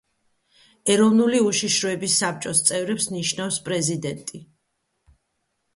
[0.93, 4.45] ეროვნული უშიშროების საბჭოს წევრებს ნიშნავს პრეზიდენტი.